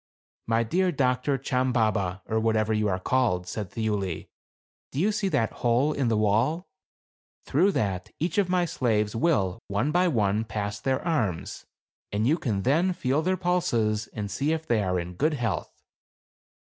"My 0.47 0.63
dear 0.63 0.91
doctor, 0.91 1.37
Chambaba, 1.37 2.23
or 2.25 2.39
whatever 2.39 2.73
you 2.73 2.87
are 2.89 2.97
called," 2.97 3.45
said 3.45 3.69
Thiuli, 3.69 4.29
"do 4.91 4.99
you 4.99 5.11
see 5.11 5.27
that 5.27 5.51
hole 5.61 5.93
in 5.93 6.07
the 6.07 6.17
wall? 6.17 6.67
through 7.45 7.73
that 7.73 8.09
each 8.19 8.39
of 8.39 8.49
my 8.49 8.65
slaves 8.65 9.15
will, 9.15 9.61
one 9.67 9.91
by 9.91 10.07
one, 10.07 10.43
pass 10.43 10.79
their 10.79 11.05
arms, 11.07 11.67
and 12.11 12.25
you 12.25 12.39
can 12.39 12.63
then 12.63 12.93
feel 12.93 13.21
their 13.21 13.37
pulses 13.37 14.07
and 14.07 14.31
see 14.31 14.53
if 14.53 14.65
they 14.65 14.81
are 14.81 14.99
in 14.99 15.13
good 15.13 15.35
health." 15.35 15.71